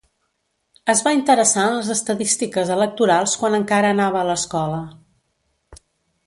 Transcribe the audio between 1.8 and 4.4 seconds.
estadístiques electorals quan encara anava a